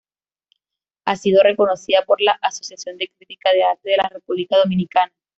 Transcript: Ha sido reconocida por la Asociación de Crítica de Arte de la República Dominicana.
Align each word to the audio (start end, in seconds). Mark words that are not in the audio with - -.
Ha 1.05 1.15
sido 1.15 1.43
reconocida 1.43 2.03
por 2.07 2.21
la 2.21 2.31
Asociación 2.41 2.97
de 2.97 3.11
Crítica 3.15 3.51
de 3.51 3.61
Arte 3.63 3.91
de 3.91 3.97
la 3.97 4.09
República 4.09 4.57
Dominicana. 4.57 5.13